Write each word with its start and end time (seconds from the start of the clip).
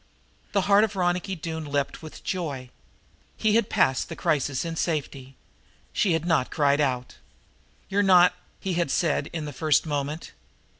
The 0.53 0.61
heart 0.61 0.83
of 0.83 0.95
Ronicky 0.95 1.35
Doone 1.35 1.65
leaped 1.71 2.01
with 2.01 2.23
joy; 2.23 2.71
he 3.37 3.53
had 3.53 3.69
passed 3.69 4.09
the 4.09 4.15
crisis 4.15 4.65
in 4.65 4.75
safety. 4.75 5.35
She 5.93 6.13
had 6.13 6.25
not 6.25 6.49
cried 6.49 6.81
out. 6.81 7.17
"You're 7.87 8.01
not" 8.01 8.33
he 8.59 8.73
had 8.73 8.89
said 8.89 9.29
in 9.31 9.45
the 9.45 9.53
first 9.53 9.85
moment. 9.85 10.31